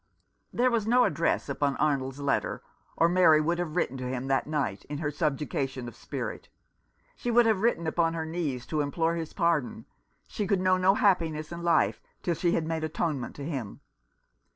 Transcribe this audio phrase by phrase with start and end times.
[0.51, 2.63] There was no address upon Arnold's letter,
[2.97, 6.49] or Mary would have written to him that night, in her subjugation of spirit.
[7.15, 9.85] She would have written upon her knees to implore his pardon.
[10.27, 13.81] She could know no happiness in life till she had made atone ment to him.